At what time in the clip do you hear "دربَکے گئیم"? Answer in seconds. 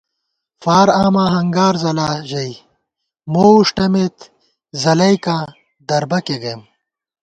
5.87-6.61